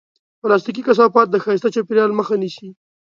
[0.41, 2.69] پلاستيکي کثافات د ښایسته چاپېریال مخه نیسي.